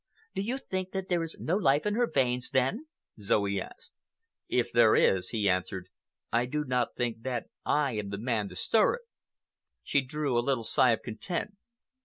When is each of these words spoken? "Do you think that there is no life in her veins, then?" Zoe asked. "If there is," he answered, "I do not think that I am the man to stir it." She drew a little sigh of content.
"Do 0.33 0.41
you 0.41 0.57
think 0.57 0.93
that 0.93 1.09
there 1.09 1.21
is 1.21 1.35
no 1.39 1.55
life 1.55 1.85
in 1.85 1.93
her 1.93 2.09
veins, 2.09 2.49
then?" 2.49 2.87
Zoe 3.19 3.61
asked. 3.61 3.93
"If 4.49 4.71
there 4.71 4.95
is," 4.95 5.29
he 5.29 5.47
answered, 5.47 5.89
"I 6.31 6.47
do 6.47 6.63
not 6.65 6.95
think 6.95 7.21
that 7.21 7.49
I 7.67 7.91
am 7.99 8.09
the 8.09 8.17
man 8.17 8.49
to 8.49 8.55
stir 8.55 8.95
it." 8.95 9.01
She 9.83 10.01
drew 10.01 10.35
a 10.39 10.41
little 10.41 10.63
sigh 10.63 10.89
of 10.93 11.03
content. 11.03 11.51